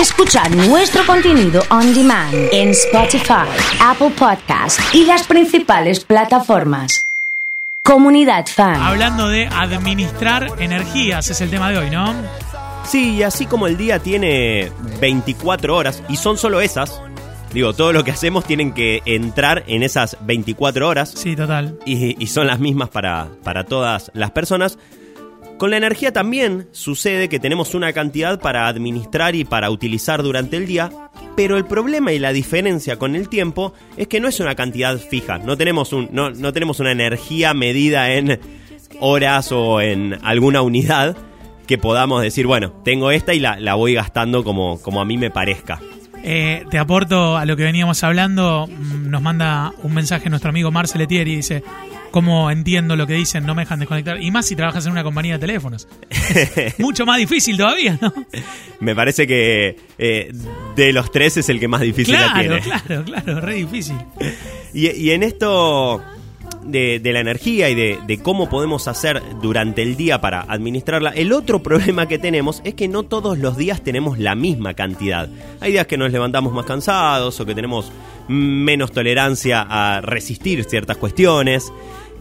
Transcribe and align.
Escucha 0.00 0.48
nuestro 0.50 1.04
contenido 1.06 1.62
on 1.70 1.94
demand 1.94 2.34
en 2.52 2.70
Spotify, 2.70 3.46
Apple 3.80 4.10
Podcast 4.10 4.78
y 4.94 5.04
las 5.04 5.26
principales 5.26 6.04
plataformas. 6.04 7.06
Comunidad 7.82 8.46
Fan. 8.46 8.76
Hablando 8.80 9.28
de 9.28 9.46
administrar 9.46 10.48
energías, 10.58 11.30
es 11.30 11.40
el 11.40 11.50
tema 11.50 11.70
de 11.70 11.78
hoy, 11.78 11.90
¿no? 11.90 12.12
Sí, 12.84 13.14
y 13.14 13.22
así 13.22 13.46
como 13.46 13.66
el 13.66 13.76
día 13.76 13.98
tiene 14.00 14.70
24 15.00 15.74
horas, 15.76 16.02
y 16.08 16.16
son 16.16 16.36
solo 16.36 16.60
esas, 16.60 17.00
digo, 17.52 17.72
todo 17.72 17.92
lo 17.92 18.04
que 18.04 18.10
hacemos 18.10 18.44
tienen 18.44 18.72
que 18.72 19.02
entrar 19.06 19.64
en 19.66 19.82
esas 19.82 20.16
24 20.20 20.88
horas, 20.88 21.10
Sí, 21.16 21.34
total. 21.36 21.78
y, 21.86 22.22
y 22.22 22.26
son 22.26 22.46
las 22.48 22.58
mismas 22.58 22.88
para, 22.90 23.28
para 23.44 23.64
todas 23.64 24.10
las 24.14 24.30
personas. 24.32 24.78
Con 25.58 25.70
la 25.70 25.78
energía 25.78 26.12
también 26.12 26.68
sucede 26.72 27.30
que 27.30 27.40
tenemos 27.40 27.74
una 27.74 27.94
cantidad 27.94 28.38
para 28.38 28.68
administrar 28.68 29.34
y 29.34 29.44
para 29.44 29.70
utilizar 29.70 30.22
durante 30.22 30.58
el 30.58 30.66
día, 30.66 30.90
pero 31.34 31.56
el 31.56 31.64
problema 31.64 32.12
y 32.12 32.18
la 32.18 32.34
diferencia 32.34 32.98
con 32.98 33.16
el 33.16 33.30
tiempo 33.30 33.72
es 33.96 34.06
que 34.06 34.20
no 34.20 34.28
es 34.28 34.38
una 34.38 34.54
cantidad 34.54 34.98
fija, 34.98 35.38
no 35.38 35.56
tenemos, 35.56 35.94
un, 35.94 36.10
no, 36.12 36.30
no 36.30 36.52
tenemos 36.52 36.78
una 36.78 36.92
energía 36.92 37.54
medida 37.54 38.12
en 38.12 38.38
horas 39.00 39.50
o 39.50 39.80
en 39.80 40.18
alguna 40.22 40.60
unidad 40.60 41.16
que 41.66 41.78
podamos 41.78 42.22
decir, 42.22 42.46
bueno, 42.46 42.72
tengo 42.84 43.10
esta 43.10 43.32
y 43.32 43.40
la, 43.40 43.58
la 43.58 43.74
voy 43.76 43.94
gastando 43.94 44.44
como, 44.44 44.80
como 44.82 45.00
a 45.00 45.06
mí 45.06 45.16
me 45.16 45.30
parezca. 45.30 45.80
Eh, 46.22 46.64
te 46.70 46.78
aporto 46.78 47.36
a 47.36 47.44
lo 47.44 47.56
que 47.56 47.62
veníamos 47.64 48.02
hablando. 48.02 48.66
mm, 48.66 49.08
Nos 49.10 49.22
manda 49.22 49.72
un 49.82 49.94
mensaje 49.94 50.28
nuestro 50.30 50.50
amigo 50.50 50.70
Marcel 50.70 51.00
Etieri 51.02 51.32
y 51.32 51.36
dice: 51.36 51.62
¿Cómo 52.10 52.50
entiendo 52.50 52.96
lo 52.96 53.06
que 53.06 53.14
dicen? 53.14 53.46
No 53.46 53.54
me 53.54 53.62
dejan 53.62 53.78
desconectar. 53.78 54.20
Y 54.22 54.30
más 54.30 54.46
si 54.46 54.56
trabajas 54.56 54.86
en 54.86 54.92
una 54.92 55.02
compañía 55.04 55.34
de 55.34 55.38
teléfonos. 55.38 55.86
Mucho 56.78 57.06
más 57.06 57.18
difícil 57.18 57.56
todavía, 57.56 57.98
¿no? 58.00 58.12
Me 58.80 58.94
parece 58.94 59.26
que 59.26 59.76
eh, 59.98 60.32
de 60.74 60.92
los 60.92 61.10
tres 61.12 61.36
es 61.36 61.48
el 61.48 61.60
que 61.60 61.68
más 61.68 61.80
difícil 61.82 62.14
la 62.14 62.34
tiene. 62.34 62.60
claro, 62.60 63.04
claro, 63.04 63.40
re 63.40 63.54
difícil. 63.56 63.96
Y, 64.74 64.90
y 64.90 65.10
en 65.12 65.22
esto 65.22 66.02
de, 66.66 67.00
de 67.00 67.12
la 67.12 67.20
energía 67.20 67.70
y 67.70 67.74
de, 67.74 67.98
de 68.06 68.18
cómo 68.18 68.48
podemos 68.48 68.88
hacer 68.88 69.22
durante 69.40 69.82
el 69.82 69.96
día 69.96 70.20
para 70.20 70.42
administrarla, 70.42 71.10
el 71.10 71.32
otro 71.32 71.62
problema 71.62 72.06
que 72.06 72.18
tenemos 72.18 72.60
es 72.64 72.74
que 72.74 72.88
no 72.88 73.04
todos 73.04 73.38
los 73.38 73.56
días 73.56 73.82
tenemos 73.82 74.18
la 74.18 74.34
misma 74.34 74.74
cantidad. 74.74 75.28
Hay 75.60 75.72
días 75.72 75.86
que 75.86 75.96
nos 75.96 76.12
levantamos 76.12 76.52
más 76.52 76.66
cansados 76.66 77.38
o 77.40 77.46
que 77.46 77.54
tenemos 77.54 77.90
menos 78.28 78.92
tolerancia 78.92 79.66
a 79.68 80.00
resistir 80.00 80.64
ciertas 80.64 80.96
cuestiones. 80.96 81.72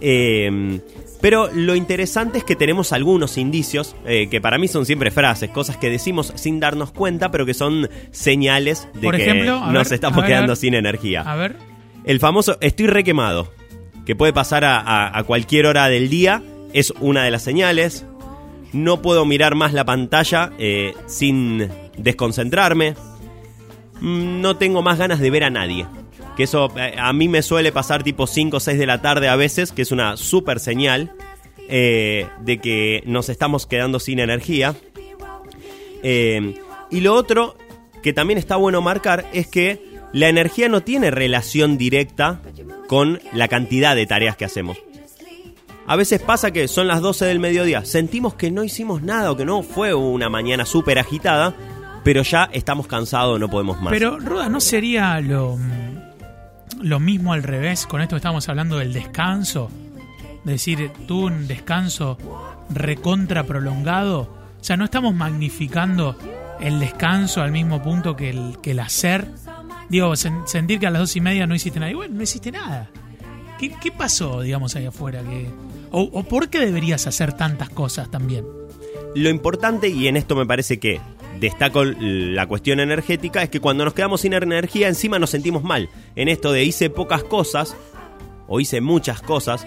Eh, 0.01 0.79
pero 1.25 1.49
lo 1.51 1.75
interesante 1.75 2.37
es 2.37 2.43
que 2.43 2.55
tenemos 2.55 2.93
algunos 2.93 3.39
indicios, 3.39 3.95
eh, 4.05 4.27
que 4.29 4.41
para 4.41 4.59
mí 4.59 4.67
son 4.67 4.85
siempre 4.85 5.09
frases, 5.09 5.49
cosas 5.49 5.77
que 5.77 5.89
decimos 5.89 6.31
sin 6.35 6.59
darnos 6.59 6.91
cuenta, 6.91 7.31
pero 7.31 7.47
que 7.47 7.55
son 7.55 7.89
señales 8.11 8.87
de 8.93 9.01
Por 9.01 9.15
que 9.15 9.23
ejemplo, 9.23 9.59
nos 9.71 9.89
ver, 9.89 9.93
estamos 9.93 10.17
ver, 10.17 10.27
quedando 10.27 10.55
sin 10.55 10.75
energía. 10.75 11.21
A 11.21 11.35
ver. 11.35 11.55
El 12.03 12.19
famoso 12.19 12.57
estoy 12.61 12.85
requemado, 12.85 13.51
que 14.05 14.15
puede 14.15 14.33
pasar 14.33 14.63
a, 14.65 15.23
cualquier 15.25 15.65
hora 15.65 15.89
del 15.89 16.09
día, 16.09 16.43
es 16.73 16.93
una 16.99 17.23
de 17.23 17.31
las 17.31 17.43
señales. 17.43 18.05
No 18.71 19.01
puedo 19.01 19.25
mirar 19.25 19.55
más 19.55 19.73
la 19.73 19.85
pantalla 19.85 20.51
eh, 20.59 20.93
sin 21.07 21.69
desconcentrarme. 21.97 22.95
Mm, 24.01 24.41
No 24.41 24.57
tengo 24.57 24.81
más 24.81 24.97
ganas 24.97 25.19
de 25.19 25.29
ver 25.29 25.43
a 25.43 25.49
nadie. 25.49 25.87
Que 26.37 26.43
eso 26.43 26.71
eh, 26.77 26.95
a 26.97 27.13
mí 27.13 27.27
me 27.27 27.41
suele 27.41 27.71
pasar 27.71 28.03
tipo 28.03 28.27
5 28.27 28.57
o 28.57 28.59
6 28.59 28.77
de 28.77 28.85
la 28.85 29.01
tarde 29.01 29.29
a 29.29 29.35
veces, 29.35 29.71
que 29.71 29.81
es 29.81 29.91
una 29.91 30.17
super 30.17 30.59
señal 30.59 31.13
eh, 31.69 32.27
de 32.41 32.59
que 32.59 33.01
nos 33.05 33.29
estamos 33.29 33.65
quedando 33.65 33.99
sin 33.99 34.19
energía. 34.19 34.75
Y 36.03 37.01
lo 37.01 37.15
otro 37.15 37.55
que 38.03 38.13
también 38.13 38.37
está 38.37 38.55
bueno 38.57 38.81
marcar 38.81 39.25
es 39.33 39.47
que 39.47 39.81
la 40.15 40.29
energía 40.29 40.69
no 40.69 40.81
tiene 40.81 41.11
relación 41.11 41.77
directa 41.77 42.39
con 42.87 43.19
la 43.33 43.49
cantidad 43.49 43.97
de 43.97 44.05
tareas 44.05 44.37
que 44.37 44.45
hacemos. 44.45 44.77
A 45.87 45.97
veces 45.97 46.21
pasa 46.21 46.51
que 46.51 46.69
son 46.69 46.87
las 46.87 47.01
12 47.01 47.25
del 47.25 47.39
mediodía, 47.39 47.83
sentimos 47.83 48.33
que 48.33 48.49
no 48.49 48.63
hicimos 48.63 49.01
nada 49.01 49.29
o 49.29 49.35
que 49.35 49.43
no 49.43 49.61
fue 49.61 49.93
una 49.93 50.29
mañana 50.29 50.65
súper 50.65 50.99
agitada, 50.99 51.53
pero 52.05 52.21
ya 52.23 52.49
estamos 52.53 52.87
cansados, 52.87 53.37
no 53.41 53.49
podemos 53.49 53.81
más. 53.81 53.91
Pero, 53.91 54.17
Roda, 54.17 54.47
¿no 54.47 54.61
sería 54.61 55.19
lo, 55.19 55.57
lo 56.81 56.99
mismo 57.01 57.33
al 57.33 57.43
revés 57.43 57.85
con 57.85 57.99
esto 57.99 58.15
que 58.15 58.19
estamos 58.19 58.47
hablando 58.47 58.77
del 58.77 58.93
descanso? 58.93 59.69
Es 60.39 60.45
decir, 60.45 60.91
tú 61.09 61.25
un 61.25 61.45
descanso 61.45 62.17
recontra 62.69 63.43
prolongado. 63.43 64.21
O 64.61 64.63
sea, 64.63 64.77
no 64.77 64.85
estamos 64.85 65.13
magnificando 65.13 66.15
el 66.61 66.79
descanso 66.79 67.41
al 67.41 67.51
mismo 67.51 67.83
punto 67.83 68.15
que 68.15 68.29
el, 68.29 68.59
que 68.61 68.71
el 68.71 68.79
hacer. 68.79 69.27
Digo, 69.89 70.11
sen- 70.13 70.45
sentir 70.47 70.79
que 70.79 70.87
a 70.87 70.89
las 70.89 71.01
dos 71.01 71.15
y 71.15 71.21
media 71.21 71.45
no 71.47 71.55
hiciste 71.55 71.79
nada. 71.79 71.91
Y 71.91 71.95
bueno, 71.95 72.15
no 72.15 72.23
hiciste 72.23 72.51
nada. 72.51 72.89
¿Qué, 73.59 73.71
qué 73.81 73.91
pasó, 73.91 74.41
digamos, 74.41 74.75
ahí 74.75 74.85
afuera? 74.85 75.21
o, 75.91 76.01
¿O 76.01 76.23
por 76.23 76.49
qué 76.49 76.59
deberías 76.59 77.07
hacer 77.07 77.33
tantas 77.33 77.69
cosas 77.69 78.09
también? 78.11 78.45
Lo 79.15 79.29
importante, 79.29 79.87
y 79.87 80.07
en 80.07 80.17
esto 80.17 80.35
me 80.35 80.45
parece 80.45 80.77
que 80.79 80.99
destaco 81.39 81.83
la 81.85 82.47
cuestión 82.47 82.79
energética, 82.81 83.43
es 83.43 83.49
que 83.49 83.59
cuando 83.61 83.85
nos 83.85 83.93
quedamos 83.93 84.21
sin 84.21 84.33
energía 84.33 84.87
encima 84.89 85.19
nos 85.19 85.29
sentimos 85.29 85.63
mal. 85.63 85.89
En 86.15 86.27
esto 86.27 86.51
de 86.51 86.63
hice 86.65 86.89
pocas 86.89 87.23
cosas, 87.23 87.75
o 88.47 88.59
hice 88.59 88.81
muchas 88.81 89.21
cosas, 89.21 89.65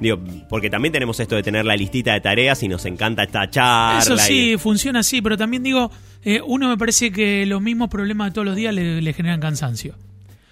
digo, 0.00 0.18
porque 0.48 0.70
también 0.70 0.92
tenemos 0.92 1.18
esto 1.20 1.36
de 1.36 1.42
tener 1.42 1.64
la 1.64 1.76
listita 1.76 2.12
de 2.14 2.20
tareas 2.20 2.62
y 2.62 2.68
nos 2.68 2.84
encanta 2.84 3.22
esta 3.24 3.48
charla. 3.50 3.98
Eso 4.00 4.16
sí, 4.18 4.52
y- 4.52 4.58
funciona 4.58 5.00
así, 5.00 5.22
pero 5.22 5.36
también 5.36 5.62
digo, 5.62 5.90
eh, 6.22 6.40
uno 6.44 6.68
me 6.68 6.76
parece 6.76 7.10
que 7.12 7.46
los 7.46 7.60
mismos 7.62 7.88
problemas 7.88 8.28
de 8.28 8.34
todos 8.34 8.46
los 8.46 8.56
días 8.56 8.74
le, 8.74 9.00
le 9.02 9.12
generan 9.12 9.40
cansancio. 9.40 9.94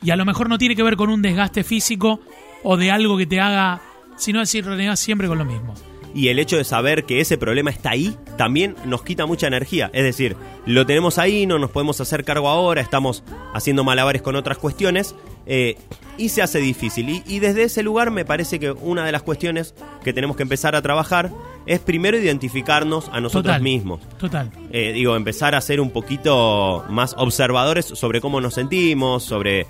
Y 0.02 0.10
a 0.10 0.16
lo 0.16 0.24
mejor 0.24 0.48
no 0.48 0.58
tiene 0.58 0.74
que 0.74 0.82
ver 0.82 0.96
con 0.96 1.10
un 1.10 1.22
desgaste 1.22 1.62
físico 1.64 2.20
o 2.64 2.76
de 2.76 2.90
algo 2.90 3.16
que 3.16 3.26
te 3.26 3.40
haga, 3.40 3.80
sino 4.16 4.40
decir, 4.40 4.64
renegás 4.64 4.98
siempre 5.00 5.28
con 5.28 5.38
lo 5.38 5.44
mismo. 5.44 5.74
Y 6.14 6.28
el 6.28 6.38
hecho 6.38 6.56
de 6.56 6.64
saber 6.64 7.04
que 7.04 7.20
ese 7.20 7.38
problema 7.38 7.70
está 7.70 7.90
ahí 7.90 8.16
también 8.36 8.76
nos 8.84 9.02
quita 9.02 9.26
mucha 9.26 9.46
energía. 9.46 9.90
Es 9.92 10.04
decir, 10.04 10.36
lo 10.66 10.86
tenemos 10.86 11.18
ahí, 11.18 11.46
no 11.46 11.58
nos 11.58 11.70
podemos 11.70 12.00
hacer 12.00 12.24
cargo 12.24 12.48
ahora, 12.48 12.80
estamos 12.80 13.24
haciendo 13.54 13.84
malabares 13.84 14.22
con 14.22 14.36
otras 14.36 14.58
cuestiones 14.58 15.14
eh, 15.46 15.76
y 16.18 16.28
se 16.28 16.42
hace 16.42 16.58
difícil. 16.58 17.08
Y, 17.08 17.22
y 17.26 17.38
desde 17.38 17.64
ese 17.64 17.82
lugar 17.82 18.10
me 18.10 18.24
parece 18.24 18.58
que 18.60 18.70
una 18.70 19.04
de 19.04 19.12
las 19.12 19.22
cuestiones 19.22 19.74
que 20.04 20.12
tenemos 20.12 20.36
que 20.36 20.42
empezar 20.42 20.76
a 20.76 20.82
trabajar 20.82 21.30
es 21.66 21.80
primero 21.80 22.18
identificarnos 22.18 23.08
a 23.08 23.20
nosotros 23.20 23.44
Total. 23.44 23.62
mismos. 23.62 24.00
Total. 24.18 24.50
Eh, 24.70 24.92
digo, 24.92 25.16
empezar 25.16 25.54
a 25.54 25.60
ser 25.60 25.80
un 25.80 25.90
poquito 25.90 26.84
más 26.90 27.14
observadores 27.16 27.86
sobre 27.86 28.20
cómo 28.20 28.40
nos 28.40 28.54
sentimos, 28.54 29.22
sobre 29.22 29.66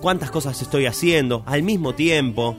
cuántas 0.00 0.30
cosas 0.30 0.60
estoy 0.62 0.86
haciendo 0.86 1.42
al 1.46 1.62
mismo 1.62 1.94
tiempo. 1.94 2.56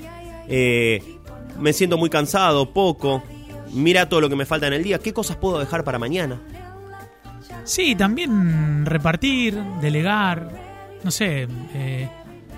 Eh, 0.47 1.15
me 1.60 1.74
siento 1.74 1.98
muy 1.98 2.10
cansado, 2.10 2.72
poco. 2.74 3.24
Mira 3.74 4.08
todo 4.08 4.22
lo 4.22 4.30
que 4.30 4.36
me 4.36 4.46
falta 4.46 4.68
en 4.68 4.74
el 4.74 4.84
día. 4.84 5.00
¿Qué 5.00 5.14
cosas 5.14 5.38
puedo 5.38 5.60
dejar 5.60 5.84
para 5.84 6.00
mañana? 6.00 6.40
Sí, 7.64 7.96
también 7.96 8.86
repartir, 8.86 9.60
delegar, 9.82 10.50
no 11.04 11.12
sé, 11.12 11.48
eh, 11.74 12.10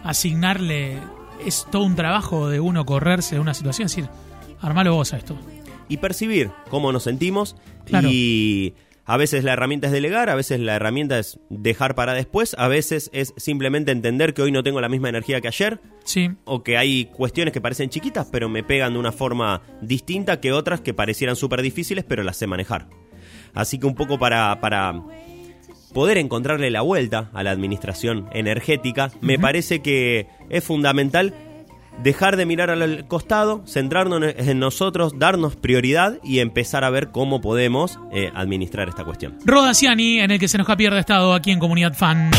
asignarle. 0.04 0.98
Es 1.46 1.66
todo 1.72 1.84
un 1.84 1.96
trabajo 1.96 2.50
de 2.50 2.60
uno 2.60 2.86
correrse 2.86 3.36
de 3.36 3.42
una 3.42 3.54
situación, 3.54 3.86
es 3.86 3.96
decir, 3.96 4.10
armalo 4.60 4.96
vos 4.96 5.14
a 5.14 5.18
esto. 5.18 5.38
Y 5.88 5.98
percibir 5.98 6.52
cómo 6.70 6.92
nos 6.92 7.04
sentimos. 7.04 7.56
Claro. 7.86 8.10
Y 8.12 8.76
a 9.08 9.16
veces 9.16 9.46
la 9.46 9.54
herramienta 9.54 9.88
es 9.88 9.94
delegar, 9.94 10.30
a 10.30 10.36
veces 10.36 10.60
la 10.60 10.76
herramienta 10.76 11.18
es 11.18 11.40
dejar 11.50 11.96
para 11.96 12.14
después, 12.14 12.56
a 12.60 12.68
veces 12.68 13.10
es 13.14 13.34
simplemente 13.38 13.94
entender 13.94 14.34
que 14.34 14.42
hoy 14.42 14.52
no 14.52 14.64
tengo 14.64 14.82
la 14.82 14.90
misma 14.90 15.08
energía 15.08 15.40
que 15.40 15.48
ayer. 15.48 15.80
Sí, 16.04 16.32
o 16.44 16.62
que 16.62 16.78
hay 16.78 17.06
cuestiones 17.06 17.54
que 17.54 17.62
parecen 17.62 17.90
chiquitas, 17.90 18.28
pero 18.30 18.50
me 18.50 18.64
pegan 18.64 18.94
de 18.94 19.00
una 19.00 19.14
forma 19.14 19.62
distinta 19.82 20.42
que 20.42 20.52
otras 20.52 20.82
que 20.82 20.94
parecieran 20.94 21.38
súper 21.38 21.62
difíciles, 21.62 22.04
pero 22.04 22.22
las 22.24 22.36
sé 22.36 22.48
manejar. 22.48 22.90
Así 23.54 23.80
que 23.80 23.88
un 23.88 23.96
poco 23.96 24.20
para, 24.20 24.60
para 24.60 25.02
poder 25.94 26.18
encontrarle 26.18 26.70
la 26.70 26.82
vuelta 26.82 27.30
a 27.34 27.44
la 27.44 27.52
administración 27.52 28.28
energética, 28.34 29.12
me 29.22 29.40
parece 29.40 29.82
que 29.82 30.28
es 30.50 30.66
fundamental 30.66 31.34
dejar 32.04 32.38
de 32.38 32.46
mirar 32.46 32.70
al 32.70 33.08
costado, 33.08 33.64
centrarnos 33.66 34.22
en 34.38 34.60
nosotros, 34.60 35.14
darnos 35.18 35.56
prioridad 35.56 36.20
y 36.24 36.40
empezar 36.40 36.84
a 36.84 36.90
ver 36.90 37.10
cómo 37.10 37.42
podemos 37.42 38.00
eh, 38.12 38.32
administrar 38.34 38.90
esta 38.90 39.04
cuestión. 39.04 39.38
Roda 39.46 39.74
Ciani, 39.74 40.20
en 40.20 40.32
el 40.32 40.40
que 40.40 40.48
se 40.48 40.58
nos 40.58 40.70
ha 40.70 40.78
pierde 40.78 41.00
estado 41.00 41.34
aquí 41.34 41.52
en 41.52 41.60
Comunidad 41.60 41.94
Fan. 41.94 42.32